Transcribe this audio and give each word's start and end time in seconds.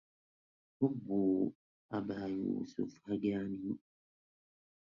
هبوا 0.81 1.49
أبا 1.91 2.25
يوسف 2.27 3.01
هجاني 3.09 3.77